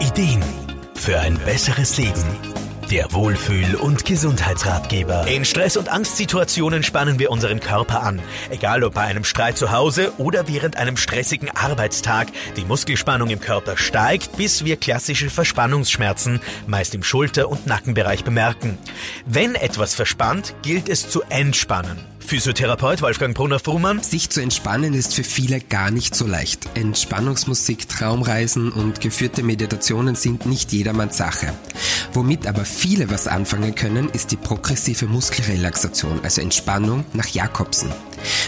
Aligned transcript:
Ideen 0.00 0.44
für 0.94 1.18
ein 1.18 1.36
besseres 1.38 1.98
Leben. 1.98 2.24
Der 2.88 3.12
Wohlfühl- 3.12 3.74
und 3.74 4.04
Gesundheitsratgeber. 4.04 5.26
In 5.26 5.44
Stress- 5.44 5.76
und 5.76 5.90
Angstsituationen 5.90 6.84
spannen 6.84 7.18
wir 7.18 7.32
unseren 7.32 7.58
Körper 7.58 8.04
an. 8.04 8.22
Egal 8.48 8.84
ob 8.84 8.94
bei 8.94 9.02
einem 9.02 9.24
Streit 9.24 9.58
zu 9.58 9.72
Hause 9.72 10.12
oder 10.18 10.46
während 10.46 10.76
einem 10.76 10.96
stressigen 10.96 11.50
Arbeitstag. 11.50 12.28
Die 12.56 12.64
Muskelspannung 12.64 13.28
im 13.28 13.40
Körper 13.40 13.76
steigt, 13.76 14.36
bis 14.36 14.64
wir 14.64 14.76
klassische 14.76 15.30
Verspannungsschmerzen, 15.30 16.40
meist 16.68 16.94
im 16.94 17.02
Schulter- 17.02 17.48
und 17.48 17.66
Nackenbereich, 17.66 18.22
bemerken. 18.22 18.78
Wenn 19.26 19.56
etwas 19.56 19.96
verspannt, 19.96 20.54
gilt 20.62 20.88
es 20.88 21.10
zu 21.10 21.22
entspannen. 21.28 21.98
Physiotherapeut 22.28 23.00
Wolfgang 23.00 23.34
Brunner-Fuhrmann. 23.34 24.02
Sich 24.02 24.28
zu 24.28 24.42
entspannen 24.42 24.92
ist 24.92 25.14
für 25.14 25.24
viele 25.24 25.60
gar 25.60 25.90
nicht 25.90 26.14
so 26.14 26.26
leicht. 26.26 26.68
Entspannungsmusik, 26.74 27.88
Traumreisen 27.88 28.70
und 28.70 29.00
geführte 29.00 29.42
Meditationen 29.42 30.14
sind 30.14 30.44
nicht 30.44 30.70
jedermanns 30.72 31.16
Sache. 31.16 31.54
Womit 32.12 32.46
aber 32.46 32.66
viele 32.66 33.08
was 33.10 33.28
anfangen 33.28 33.74
können, 33.74 34.10
ist 34.10 34.30
die 34.30 34.36
progressive 34.36 35.06
Muskelrelaxation, 35.06 36.20
also 36.22 36.42
Entspannung 36.42 37.06
nach 37.14 37.28
Jakobsen. 37.28 37.90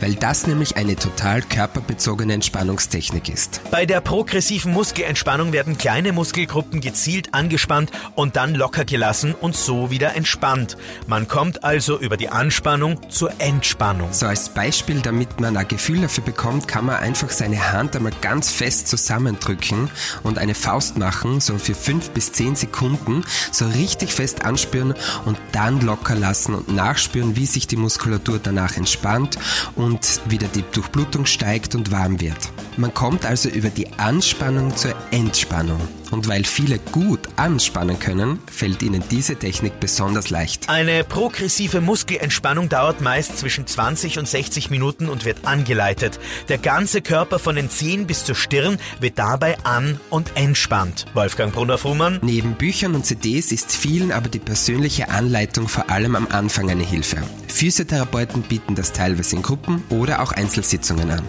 Weil 0.00 0.14
das 0.14 0.46
nämlich 0.46 0.76
eine 0.76 0.96
total 0.96 1.42
körperbezogene 1.42 2.34
Entspannungstechnik 2.34 3.28
ist. 3.28 3.60
Bei 3.70 3.86
der 3.86 4.00
progressiven 4.00 4.72
Muskelentspannung 4.72 5.52
werden 5.52 5.78
kleine 5.78 6.12
Muskelgruppen 6.12 6.80
gezielt 6.80 7.34
angespannt 7.34 7.90
und 8.14 8.36
dann 8.36 8.54
locker 8.54 8.84
gelassen 8.84 9.34
und 9.34 9.56
so 9.56 9.90
wieder 9.90 10.14
entspannt. 10.14 10.76
Man 11.06 11.28
kommt 11.28 11.64
also 11.64 11.98
über 11.98 12.16
die 12.16 12.28
Anspannung 12.28 12.98
zur 13.10 13.32
Entspannung. 13.38 14.12
So 14.12 14.26
als 14.26 14.48
Beispiel, 14.48 15.00
damit 15.00 15.40
man 15.40 15.56
ein 15.56 15.68
Gefühl 15.68 16.02
dafür 16.02 16.24
bekommt, 16.24 16.68
kann 16.68 16.86
man 16.86 16.96
einfach 16.96 17.30
seine 17.30 17.72
Hand 17.72 17.96
einmal 17.96 18.12
ganz 18.20 18.50
fest 18.50 18.88
zusammendrücken 18.88 19.90
und 20.22 20.38
eine 20.38 20.54
Faust 20.54 20.98
machen, 20.98 21.40
so 21.40 21.58
für 21.58 21.74
fünf 21.74 22.10
bis 22.10 22.32
zehn 22.32 22.56
Sekunden, 22.56 23.24
so 23.52 23.66
richtig 23.66 24.12
fest 24.12 24.44
anspüren 24.44 24.94
und 25.24 25.38
dann 25.52 25.80
locker 25.80 26.14
lassen 26.14 26.54
und 26.54 26.68
nachspüren, 26.68 27.36
wie 27.36 27.46
sich 27.46 27.66
die 27.66 27.76
Muskulatur 27.76 28.38
danach 28.42 28.76
entspannt 28.76 29.38
und 29.76 30.20
wieder 30.26 30.48
die 30.48 30.64
Durchblutung 30.72 31.26
steigt 31.26 31.74
und 31.74 31.90
warm 31.90 32.20
wird. 32.20 32.38
Man 32.76 32.92
kommt 32.92 33.24
also 33.26 33.48
über 33.48 33.70
die 33.70 33.92
Anspannung 33.98 34.76
zur 34.76 34.94
Entspannung. 35.10 35.80
Und 36.14 36.28
weil 36.28 36.44
viele 36.44 36.78
gut 36.78 37.18
anspannen 37.34 37.98
können, 37.98 38.38
fällt 38.46 38.84
ihnen 38.84 39.02
diese 39.10 39.34
Technik 39.34 39.80
besonders 39.80 40.30
leicht. 40.30 40.68
Eine 40.68 41.02
progressive 41.02 41.80
Muskelentspannung 41.80 42.68
dauert 42.68 43.00
meist 43.00 43.36
zwischen 43.36 43.66
20 43.66 44.20
und 44.20 44.28
60 44.28 44.70
Minuten 44.70 45.08
und 45.08 45.24
wird 45.24 45.44
angeleitet. 45.44 46.20
Der 46.48 46.58
ganze 46.58 47.02
Körper 47.02 47.40
von 47.40 47.56
den 47.56 47.68
Zehen 47.68 48.06
bis 48.06 48.24
zur 48.24 48.36
Stirn 48.36 48.78
wird 49.00 49.18
dabei 49.18 49.58
an- 49.64 49.98
und 50.08 50.36
entspannt. 50.36 51.06
Wolfgang 51.14 51.52
Brunner-Fuhrmann. 51.52 52.20
Neben 52.22 52.54
Büchern 52.54 52.94
und 52.94 53.04
CDs 53.04 53.50
ist 53.50 53.72
vielen 53.72 54.12
aber 54.12 54.28
die 54.28 54.38
persönliche 54.38 55.08
Anleitung 55.08 55.66
vor 55.66 55.90
allem 55.90 56.14
am 56.14 56.28
Anfang 56.28 56.70
eine 56.70 56.84
Hilfe. 56.84 57.24
Physiotherapeuten 57.48 58.42
bieten 58.42 58.76
das 58.76 58.92
teilweise 58.92 59.34
in 59.34 59.42
Gruppen 59.42 59.82
oder 59.88 60.22
auch 60.22 60.30
Einzelsitzungen 60.30 61.10
an. 61.10 61.22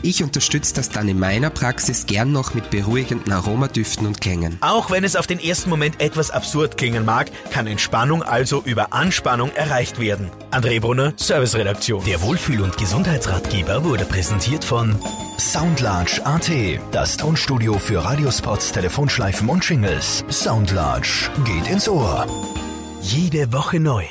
Ich 0.00 0.22
unterstütze 0.22 0.72
das 0.72 0.88
dann 0.88 1.08
in 1.08 1.18
meiner 1.18 1.50
Praxis 1.50 2.06
gern 2.06 2.32
noch 2.32 2.54
mit 2.54 2.70
beruhigenden 2.70 3.32
Aromadüften 3.32 4.06
und 4.06 4.21
Klängen. 4.22 4.56
Auch 4.62 4.90
wenn 4.90 5.04
es 5.04 5.16
auf 5.16 5.26
den 5.26 5.38
ersten 5.38 5.68
Moment 5.68 6.00
etwas 6.00 6.30
absurd 6.30 6.78
klingen 6.78 7.04
mag, 7.04 7.30
kann 7.50 7.66
Entspannung 7.66 8.22
also 8.22 8.62
über 8.64 8.92
Anspannung 8.94 9.50
erreicht 9.52 10.00
werden. 10.00 10.30
André 10.50 10.80
Brunner, 10.80 11.12
Serviceredaktion. 11.16 12.04
Der 12.06 12.22
Wohlfühl- 12.22 12.62
und 12.62 12.78
Gesundheitsratgeber 12.78 13.84
wurde 13.84 14.06
präsentiert 14.06 14.64
von 14.64 14.98
Soundlarge 15.38 16.24
AT, 16.24 16.50
das 16.92 17.16
Tonstudio 17.16 17.78
für 17.78 18.04
Radiospots, 18.04 18.72
Telefonschleifen 18.72 19.48
und 19.48 19.64
Shingles. 19.64 20.24
Soundlarge 20.30 21.30
geht 21.44 21.68
ins 21.68 21.88
Ohr. 21.88 22.26
Jede 23.02 23.52
Woche 23.52 23.80
neu. 23.80 24.04